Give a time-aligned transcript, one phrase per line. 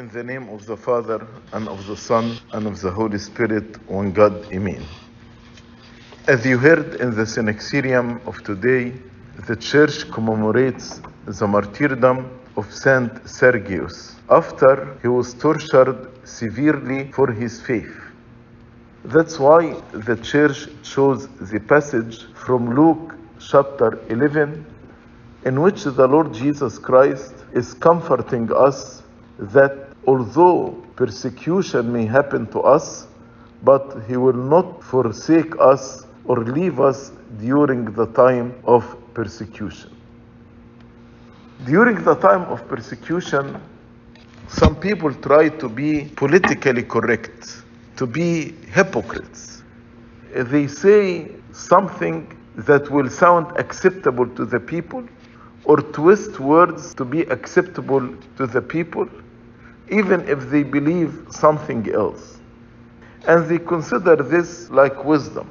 [0.00, 3.76] In the name of the Father, and of the Son, and of the Holy Spirit,
[3.86, 4.82] one God, Amen.
[6.26, 8.94] As you heard in the Synaxarium of today,
[9.46, 17.60] the Church commemorates the martyrdom of Saint Sergius after he was tortured severely for his
[17.60, 17.94] faith.
[19.04, 24.64] That's why the Church chose the passage from Luke chapter 11,
[25.44, 29.02] in which the Lord Jesus Christ is comforting us
[29.40, 33.06] that although persecution may happen to us,
[33.62, 39.90] but He will not forsake us or leave us during the time of persecution.
[41.66, 43.60] During the time of persecution,
[44.48, 47.62] some people try to be politically correct,
[47.96, 49.62] to be hypocrites.
[50.34, 55.04] They say something that will sound acceptable to the people
[55.64, 59.08] or twist words to be acceptable to the people,
[59.90, 62.38] even if they believe something else.
[63.26, 65.48] And they consider this like wisdom.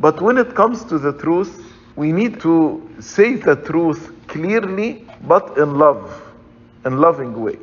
[0.00, 5.56] But when it comes to the truth, we need to say the truth clearly, but
[5.56, 6.22] in love,
[6.84, 7.58] in loving way.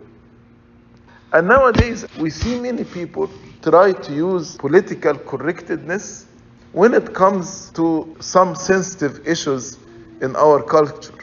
[1.31, 3.29] And nowadays, we see many people
[3.61, 6.25] try to use political correctness
[6.71, 9.77] when it comes to some sensitive issues
[10.21, 11.13] in our culture,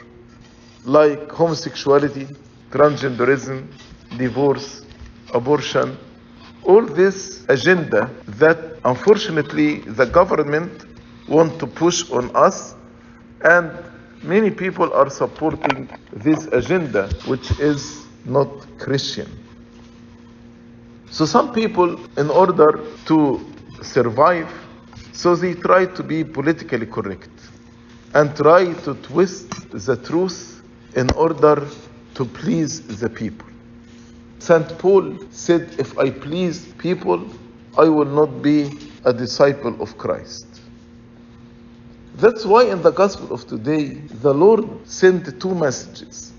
[0.85, 2.27] like homosexuality,
[2.71, 3.67] transgenderism,
[4.17, 4.85] divorce,
[5.33, 5.97] abortion,
[6.63, 10.85] all this agenda that unfortunately the government
[11.27, 12.75] want to push on us
[13.43, 13.71] and
[14.23, 19.29] many people are supporting this agenda which is not Christian.
[21.09, 23.43] So some people in order to
[23.81, 24.49] survive
[25.11, 27.29] so they try to be politically correct
[28.13, 30.61] and try to twist the truth
[30.95, 31.67] in order
[32.15, 33.50] to please the people.
[34.41, 34.75] St.
[34.79, 37.29] Paul said, If I please people,
[37.77, 38.71] I will not be
[39.05, 40.47] a disciple of Christ.
[42.15, 46.33] That's why in the Gospel of today, the Lord sent two messages.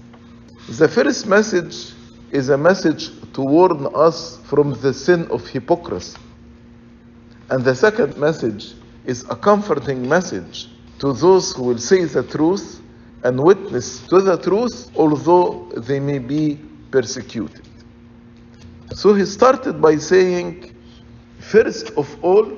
[0.68, 1.92] The first message
[2.32, 6.18] is a message to warn us from the sin of hypocrisy.
[7.50, 8.74] And the second message
[9.06, 10.68] is a comforting message
[10.98, 12.82] to those who will say the truth
[13.22, 16.58] and witness to the truth, although they may be
[16.90, 17.62] persecuted.
[18.94, 20.74] So he started by saying,
[21.38, 22.50] First of all,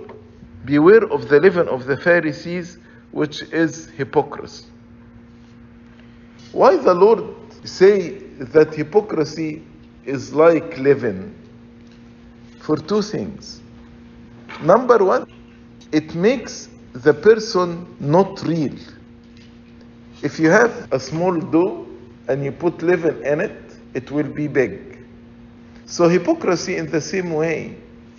[0.65, 2.79] beware of the leaven of the Pharisees,
[3.13, 4.67] which is hypocrisy.
[6.53, 7.25] Why the Lord
[7.65, 9.63] say that hypocrisy
[10.05, 11.35] is like leaven?
[12.61, 13.61] For two things.
[14.63, 15.27] Number one,
[15.93, 18.77] it makes the person not real.
[20.23, 21.87] If you have a small dough
[22.29, 23.61] and you put leaven in it,
[23.95, 24.94] it will be big.
[25.95, 27.77] So, hypocrisy in the same way,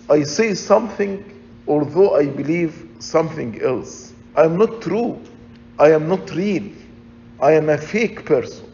[0.08, 1.22] I say something
[1.68, 4.14] although I believe something else.
[4.34, 5.20] I am not true.
[5.78, 6.70] I am not real.
[7.38, 8.64] I am a fake person.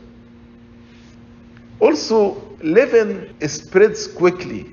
[1.80, 4.72] Also, leaven spreads quickly.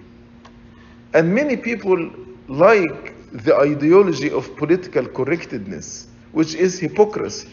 [1.16, 2.12] And many people
[2.48, 7.50] like the ideology of political correctness, which is hypocrisy.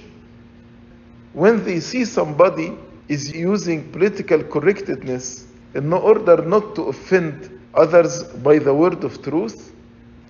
[1.33, 2.77] When they see somebody
[3.09, 9.73] is using political correctness in order not to offend others by the word of truth,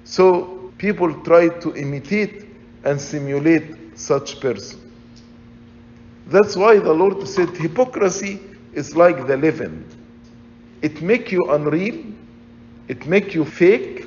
[0.04, 2.46] so people try to imitate
[2.84, 4.80] and simulate such person.
[6.26, 8.40] That's why the Lord said hypocrisy
[8.72, 9.84] is like the leaven.
[10.82, 12.04] It make you unreal,
[12.88, 14.06] it make you fake,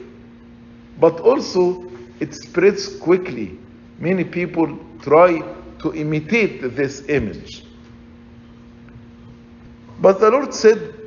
[0.99, 3.57] but also it spreads quickly.
[3.99, 5.41] Many people try
[5.79, 7.63] to imitate this image.
[10.01, 10.98] But the Lord said,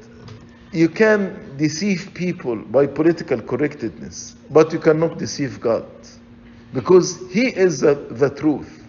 [0.72, 5.87] you can deceive people by political correctness, but you cannot deceive God
[6.72, 8.84] because He is the, the truth.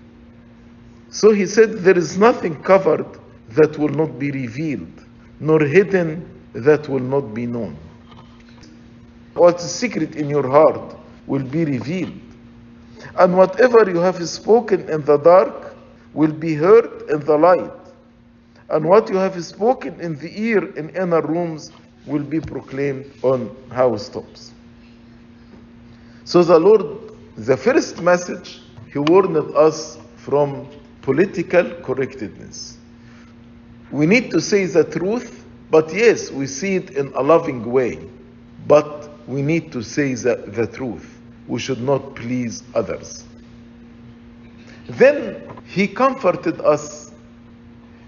[1.09, 3.05] So He said, There is nothing covered
[3.49, 5.03] that will not be revealed,
[5.39, 7.77] nor hidden that will not be known.
[9.33, 10.95] What's secret in your heart
[11.27, 12.19] will be revealed.
[13.17, 15.75] And whatever you have spoken in the dark
[16.13, 17.82] will be heard in the light.
[18.73, 21.71] And what you have spoken in the ear in inner rooms
[22.07, 24.51] will be proclaimed on housetops.
[26.25, 30.67] So the Lord, the first message, He warned us from
[31.03, 32.79] political correctness.
[33.91, 37.99] We need to say the truth, but yes, we see it in a loving way.
[38.67, 41.19] But we need to say the, the truth.
[41.47, 43.23] We should not please others.
[44.89, 47.02] Then he comforted us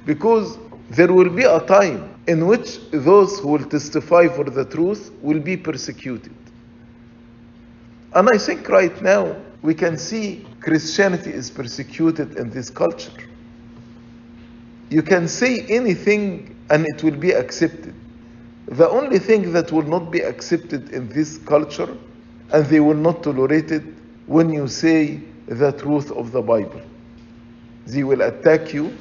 [0.06, 0.58] because
[0.90, 5.40] there will be a time in which those who will testify for the truth will
[5.40, 6.34] be persecuted.
[8.14, 13.12] And I think right now we can see Christianity is persecuted in this culture.
[14.90, 17.94] You can say anything and it will be accepted.
[18.68, 21.96] The only thing that will not be accepted in this culture
[22.52, 23.84] and they will not tolerate it
[24.28, 26.82] when you say the truth of the Bible.
[27.86, 28.96] They will attack you.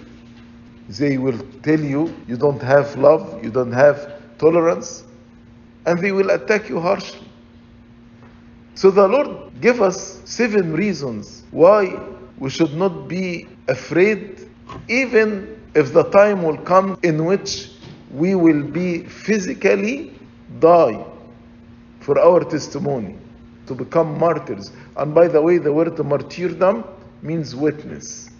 [0.88, 5.04] They will tell you you don't have love, you don't have tolerance,
[5.86, 7.26] and they will attack you harshly.
[8.74, 11.98] So the Lord gave us seven reasons why
[12.38, 14.48] we should not be afraid,
[14.88, 17.70] even if the time will come in which
[18.12, 20.12] we will be physically
[20.60, 21.04] die
[22.00, 23.16] for our testimony,
[23.66, 24.72] to become martyrs.
[24.96, 26.84] And by the way, the word martyrdom
[27.22, 28.30] means witness.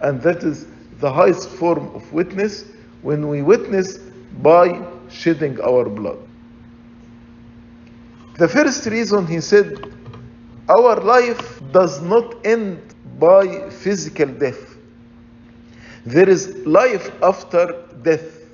[0.00, 0.66] And that is
[1.00, 2.64] the highest form of witness
[3.02, 3.98] when we witness
[4.42, 6.18] by shedding our blood.
[8.38, 9.92] The first reason he said,
[10.68, 12.80] our life does not end
[13.18, 14.76] by physical death.
[16.04, 18.44] There is life after death.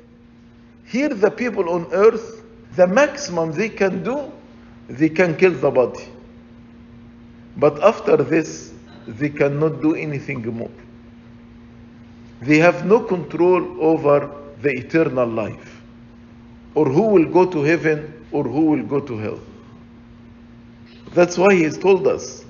[0.87, 2.43] Here, the people on earth,
[2.77, 4.31] the maximum they can do,
[4.89, 6.09] they can kill the body.
[7.57, 8.73] But after this,
[9.07, 10.71] they cannot do anything more.
[12.43, 14.31] They have no control over
[14.63, 15.83] the eternal life,
[16.75, 19.41] or who will go to heaven, or who will go to hell.
[21.15, 22.45] That's why he has told us,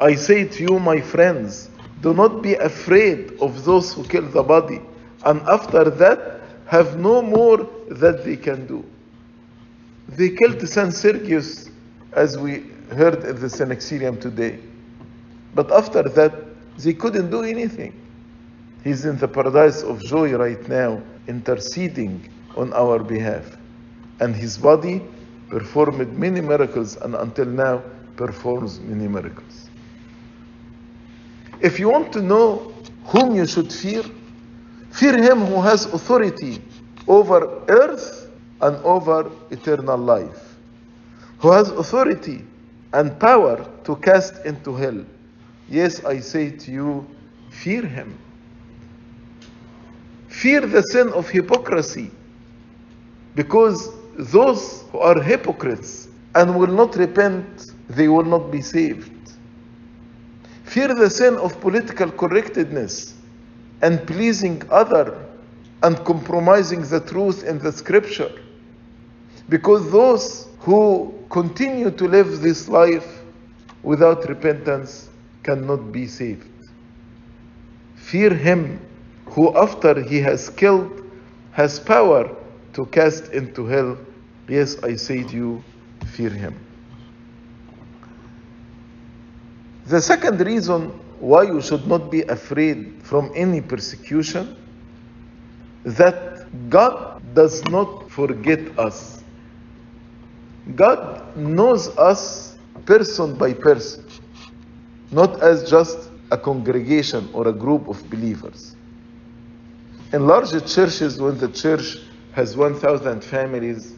[0.00, 1.70] I say to you, my friends,
[2.00, 4.80] do not be afraid of those who kill the body,
[5.24, 8.84] and after that have no more that they can do.
[10.08, 11.70] They killed Saint Sergius,
[12.12, 14.58] as we heard in the Synaxarium today.
[15.54, 16.32] But after that,
[16.78, 17.92] they couldn't do anything.
[18.84, 23.56] He's in the paradise of joy right now, interceding on our behalf.
[24.20, 25.02] And his body
[25.48, 27.82] performed many miracles and until now
[28.16, 29.68] performs many miracles.
[31.60, 32.72] If you want to know
[33.06, 34.04] whom you should fear,
[34.90, 36.62] fear him who has authority
[37.06, 40.56] over earth and over eternal life,
[41.38, 42.44] who has authority
[42.92, 45.04] and power to cast into hell.
[45.68, 47.06] Yes, I say to you,
[47.50, 48.16] fear him.
[50.40, 52.12] Fear the sin of hypocrisy,
[53.34, 56.06] because those who are hypocrites
[56.36, 59.32] and will not repent, they will not be saved.
[60.62, 63.14] Fear the sin of political correctness
[63.82, 65.18] and pleasing other
[65.82, 68.30] and compromising the truth in the scripture.
[69.48, 73.22] Because those who continue to live this life
[73.82, 75.08] without repentance
[75.42, 76.46] cannot be saved.
[77.96, 78.80] Fear him
[79.38, 80.90] who, after he has killed,
[81.52, 82.28] has power
[82.72, 83.96] to cast into hell.
[84.48, 85.62] Yes, I say to you,
[86.06, 86.58] fear him.
[89.86, 90.88] The second reason
[91.20, 94.56] why you should not be afraid from any persecution
[95.84, 99.22] that God does not forget us.
[100.74, 104.04] God knows us person by person,
[105.12, 108.74] not as just a congregation or a group of believers.
[110.12, 111.98] In larger churches, when the church
[112.32, 113.94] has 1,000 families,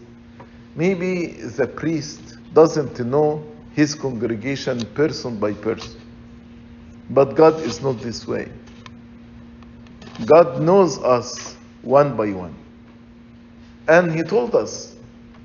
[0.75, 6.01] maybe the priest doesn't know his congregation person by person.
[7.11, 8.51] But God is not this way.
[10.27, 12.55] God knows us one by one.
[13.89, 14.97] And He told us,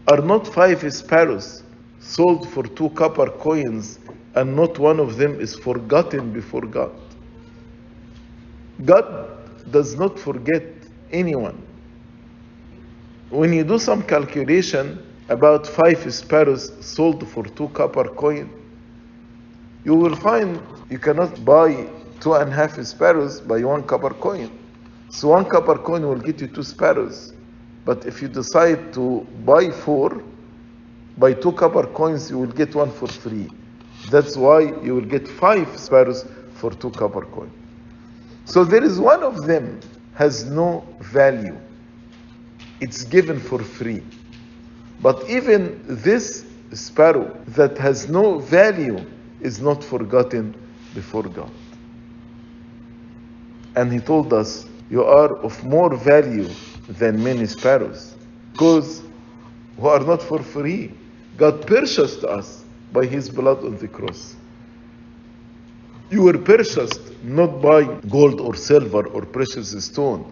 [0.07, 1.63] Are not five sparrows
[1.99, 3.99] sold for two copper coins,
[4.35, 6.91] and not one of them is forgotten before God?
[8.83, 9.34] God
[9.75, 10.63] does not forget
[11.11, 11.61] anyone.
[13.29, 18.49] When you do some calculation about five sparrows sold for two copper coin,
[19.83, 21.89] you will find you cannot buy
[22.21, 24.49] two and a half sparrows by one copper coin.
[25.09, 27.33] So one copper coin will get you two sparrows.
[27.83, 30.23] But if you decide to buy four,
[31.17, 33.49] by two copper coins you will get one for free.
[34.09, 37.64] That's why you will get five sparrows for two copper coins.
[38.45, 39.79] So there is one of them
[40.13, 41.57] has no value.
[42.79, 44.03] It's given for free.
[45.01, 49.03] But even this sparrow that has no value
[49.41, 50.55] is not forgotten
[50.93, 51.51] before God.
[53.75, 56.49] And he told us, You are of more value
[56.87, 58.15] than many sparrows,
[58.53, 59.03] because
[59.77, 60.91] who are not for free.
[61.37, 64.35] God purchased us by his blood on the cross.
[66.09, 70.31] You were purchased not by gold or silver or precious stone,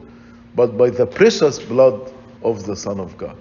[0.56, 2.12] but by the precious blood
[2.44, 3.38] of the Son of God.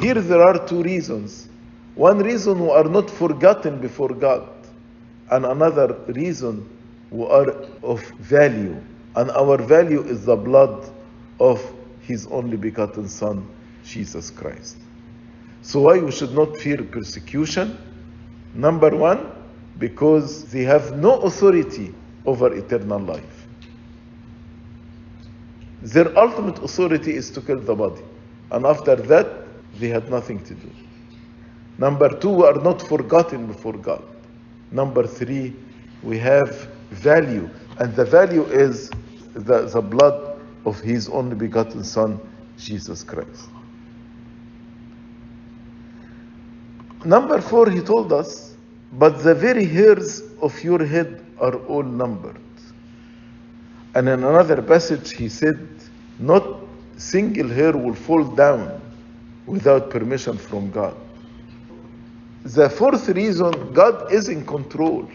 [0.00, 1.48] Here there are two reasons.
[1.94, 4.48] One reason we are not forgotten before God,
[5.30, 6.68] and another reason
[7.10, 7.50] we are
[7.82, 8.80] of value.
[9.16, 10.88] And our value is the blood
[11.40, 11.60] of
[12.00, 13.46] His only begotten Son,
[13.84, 14.76] Jesus Christ.
[15.62, 17.76] So, why we should not fear persecution?
[18.54, 19.30] Number one,
[19.80, 21.92] because they have no authority
[22.26, 23.46] over eternal life.
[25.82, 28.02] Their ultimate authority is to kill the body.
[28.52, 29.26] And after that,
[29.78, 30.70] they had nothing to do.
[31.78, 34.04] Number two, we are not forgotten before God.
[34.70, 35.56] Number three,
[36.02, 37.48] we have value.
[37.78, 38.90] And the value is
[39.32, 42.20] the, the blood of His only begotten Son,
[42.58, 43.48] Jesus Christ.
[47.02, 48.49] Number four, He told us,
[48.92, 52.40] but the very hairs of your head are all numbered.
[53.94, 55.68] And in another passage, He said,
[56.18, 56.44] not
[56.96, 58.80] single hair will fall down
[59.46, 60.94] without permission from God.
[62.44, 65.10] The fourth reason, God is in control.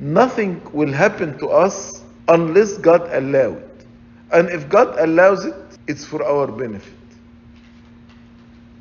[0.00, 3.86] Nothing will happen to us unless God allows it.
[4.32, 5.54] And if God allows it,
[5.86, 6.92] it's for our benefit.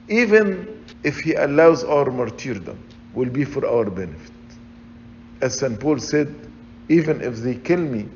[0.10, 2.77] Even if He allows our martyrdom,
[3.14, 4.32] will be for our benefit.
[5.42, 5.80] As St.
[5.80, 6.34] Paul said,
[6.90, 8.08] even if they kill me,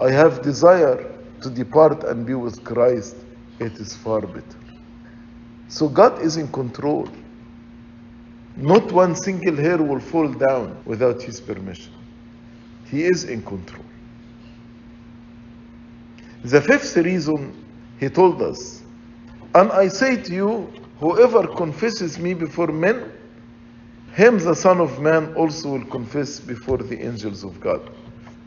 [0.00, 1.12] I have desire
[1.42, 3.16] to depart and be with Christ.
[3.58, 4.58] It is far better.
[5.68, 7.08] So God is in control.
[8.56, 11.92] Not one single hair will fall down without His permission.
[12.90, 13.84] He is in control.
[16.44, 17.54] The fifth reason
[18.00, 18.82] He told us,
[19.54, 23.12] and I say to you, whoever confesses me before men,
[24.18, 27.88] him the Son of Man also will confess before the angels of God.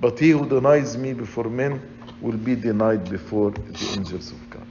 [0.01, 1.81] But he who denies me before men
[2.19, 4.67] will be denied before the angels of God.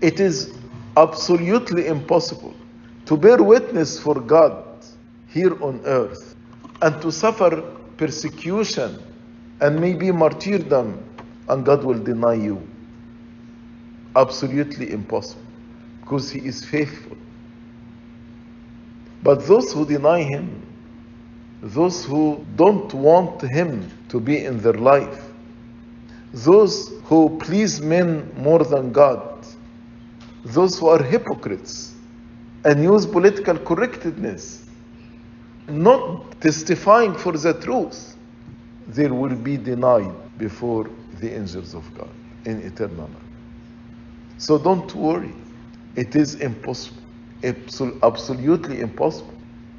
[0.00, 0.56] It is
[0.96, 2.54] absolutely impossible
[3.06, 4.64] to bear witness for God
[5.26, 6.36] here on earth
[6.80, 7.62] and to suffer
[7.96, 9.02] persecution
[9.60, 11.02] and maybe martyrdom,
[11.48, 12.64] and God will deny you.
[14.14, 15.42] Absolutely impossible
[16.02, 17.16] because He is faithful.
[19.22, 20.62] But those who deny Him,
[21.62, 25.24] those who don't want Him to be in their life,
[26.32, 29.46] those who please men more than God,
[30.44, 31.94] those who are hypocrites
[32.64, 34.68] and use political correctness,
[35.68, 38.16] not testifying for the truth,
[38.88, 40.88] they will be denied before
[41.20, 42.10] the angels of God
[42.44, 43.22] in eternal life.
[44.38, 45.32] So don't worry.
[45.96, 46.95] It is impossible,
[47.42, 49.34] absolutely impossible,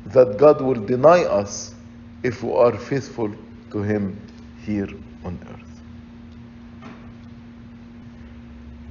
[0.08, 1.76] that God will deny us
[2.24, 3.32] if we are faithful
[3.72, 4.20] to Him
[4.64, 4.90] here
[5.24, 5.68] on earth.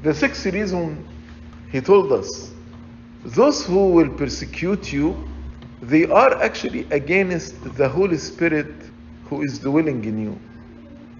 [0.02, 1.06] The sixth reason
[1.72, 2.52] he told us
[3.24, 5.16] those who will persecute you,
[5.82, 8.72] they are actually against the Holy Spirit
[9.24, 10.38] who is dwelling in you.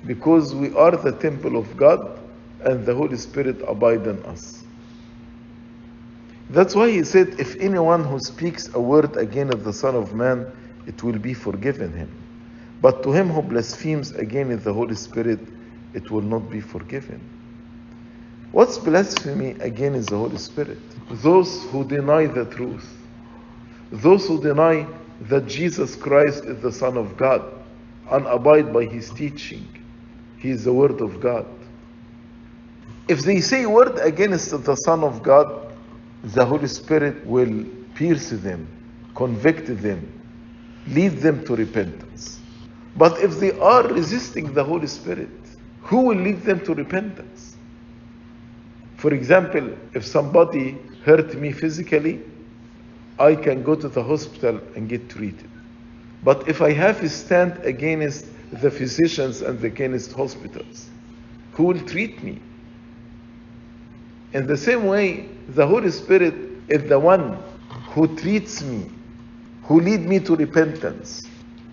[0.06, 2.20] Because we are the temple of God
[2.64, 4.65] and the Holy Spirit abide in us.
[6.50, 10.46] That's why he said, If anyone who speaks a word against the Son of Man,
[10.86, 12.10] it will be forgiven him.
[12.80, 15.40] But to him who blasphemes against the Holy Spirit,
[15.94, 17.20] it will not be forgiven.
[18.52, 20.78] What's blasphemy against the Holy Spirit.
[21.10, 22.96] Those who deny the truth,
[23.90, 24.86] those who deny
[25.22, 27.42] that Jesus Christ is the Son of God
[28.10, 29.66] and abide by his teaching.
[30.38, 31.46] He is the Word of God.
[33.08, 35.65] If they say word against the Son of God,
[36.34, 37.64] the Holy Spirit will
[37.94, 38.66] pierce them,
[39.14, 40.12] convict them,
[40.88, 42.40] lead them to repentance.
[42.96, 45.30] But if they are resisting the Holy Spirit,
[45.82, 47.56] who will lead them to repentance?
[48.96, 52.22] For example, if somebody hurt me physically,
[53.18, 55.48] I can go to the hospital and get treated.
[56.24, 60.88] But if I have to stand against the physicians and against hospitals,
[61.52, 62.40] who will treat me?
[64.32, 66.34] In the same way, the Holy Spirit
[66.68, 67.38] is the one
[67.90, 68.90] who treats me,
[69.64, 71.28] who lead me to repentance,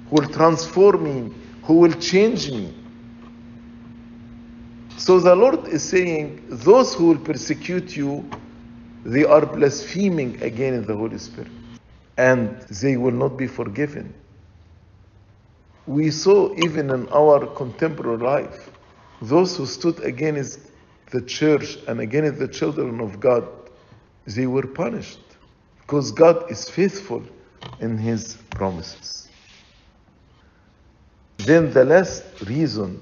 [0.10, 1.34] who will transform me,
[1.64, 2.74] who will change me.
[4.98, 8.24] So the Lord is saying, those who will persecute you,
[9.06, 11.52] they are blaspheming against the Holy Spirit,
[12.18, 14.14] and they will not be forgiven.
[15.86, 18.70] We saw even in our contemporary life,
[19.22, 20.60] those who stood against
[21.14, 23.48] the church and against the children of God,
[24.26, 25.20] they were punished
[25.80, 27.24] because God is faithful
[27.80, 29.30] in His promises.
[31.38, 33.00] Then the last reason,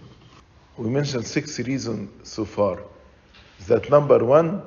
[0.78, 2.80] we mentioned six reasons so far.
[3.60, 4.62] is that number one,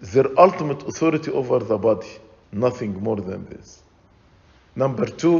[0.00, 2.12] their ultimate authority over the body,
[2.52, 3.82] nothing more than this.
[4.76, 5.36] Number two,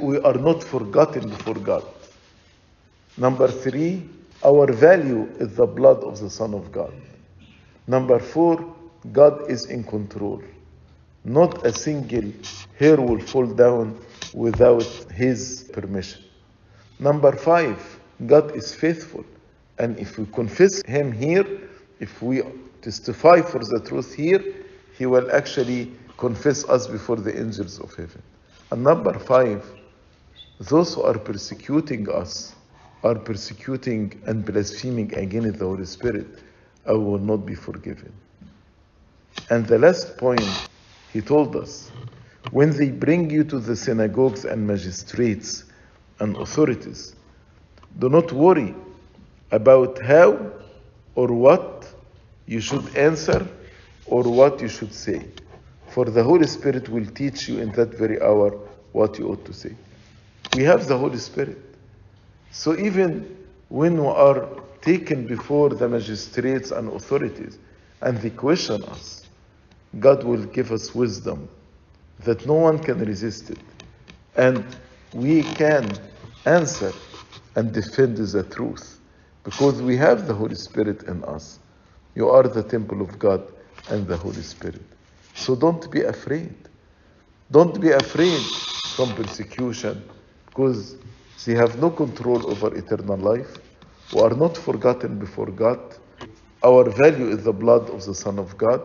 [0.00, 1.84] we are not forgotten before God.
[3.16, 4.08] Number three,
[4.44, 6.92] our value is the blood of the Son of God.
[7.86, 8.74] Number four,
[9.12, 10.42] God is in control.
[11.24, 12.32] Not a single
[12.78, 13.98] hair will fall down
[14.34, 16.22] without His permission.
[16.98, 17.78] Number five,
[18.26, 19.24] God is faithful.
[19.78, 21.46] And if we confess Him here,
[22.00, 22.42] if we
[22.82, 24.42] testify for the truth here,
[24.98, 28.22] He will actually confess us before the angels of heaven.
[28.70, 29.64] And number five,
[30.58, 32.55] those who are persecuting us
[33.02, 36.26] are persecuting and blaspheming against the Holy Spirit,
[36.86, 38.12] I will not be forgiven.
[39.50, 40.68] And the last point,
[41.12, 41.90] he told us,
[42.50, 45.64] when they bring you to the synagogues and magistrates
[46.20, 47.14] and authorities,
[47.98, 48.74] do not worry
[49.50, 50.52] about how
[51.14, 51.92] or what
[52.46, 53.46] you should answer
[54.06, 55.26] or what you should say.
[55.88, 58.50] For the Holy Spirit will teach you in that very hour
[58.92, 59.74] what you ought to say.
[60.52, 61.58] We have the Holy Spirit.
[62.50, 63.36] So even
[63.68, 64.48] when we are
[64.82, 67.58] taken before the magistrates and authorities
[68.00, 69.26] and they question us,
[69.98, 71.48] God will give us wisdom
[72.20, 73.58] that no one can resist it.
[74.36, 74.64] And
[75.12, 75.98] we can
[76.44, 76.94] answer
[77.54, 79.00] and defend the truth
[79.44, 81.58] because we have the Holy Spirit in us.
[82.14, 83.42] You are the temple of God
[83.88, 84.84] and the Holy Spirit.
[85.34, 86.54] So don't be afraid.
[87.50, 88.60] Don't be afraid
[88.90, 90.08] from persecution
[90.46, 90.96] because
[91.44, 93.58] they have no control over eternal life.
[94.12, 95.80] We are not forgotten before God.
[96.62, 98.80] Our value is the blood of the Son of God.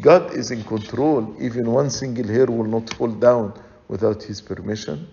[0.00, 1.34] God is in control.
[1.40, 3.54] Even one single hair will not fall down
[3.88, 5.08] without His permission.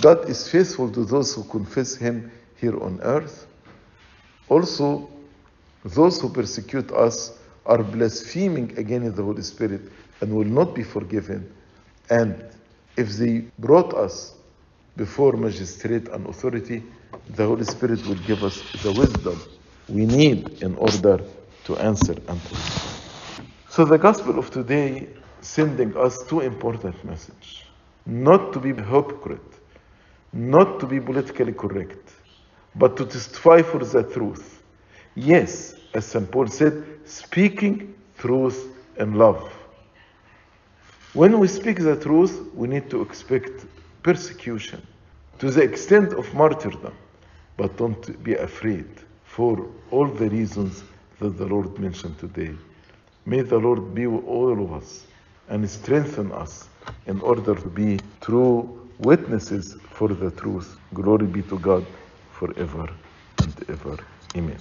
[0.00, 3.46] God is faithful to those who confess Him here on earth.
[4.48, 5.08] Also,
[5.84, 9.82] those who persecute us are blaspheming against the Holy Spirit
[10.20, 11.52] and will not be forgiven.
[12.08, 12.44] And
[12.96, 14.34] if they brought us
[15.00, 16.82] before magistrate and authority,
[17.36, 19.40] the Holy Spirit will give us the wisdom
[19.88, 21.16] we need in order
[21.64, 22.54] to answer and to
[23.74, 25.08] So the gospel of today
[25.40, 27.62] sending us two important messages.
[28.04, 29.52] Not to be hypocrite,
[30.34, 32.06] not to be politically correct,
[32.74, 34.62] but to testify for the truth.
[35.14, 36.30] Yes, as St.
[36.30, 36.74] Paul said,
[37.06, 38.58] speaking truth
[38.98, 39.50] in love.
[41.14, 43.64] When we speak the truth, we need to expect
[44.02, 44.80] persecution
[45.40, 46.94] to the extent of martyrdom,
[47.56, 48.86] but don't be afraid
[49.24, 50.84] for all the reasons
[51.18, 52.54] that the Lord mentioned today.
[53.26, 55.06] May the Lord be with all of us
[55.48, 56.68] and strengthen us
[57.06, 60.78] in order to be true witnesses for the truth.
[60.94, 61.86] Glory be to God
[62.32, 62.88] forever
[63.42, 63.96] and ever.
[64.36, 64.58] Amen.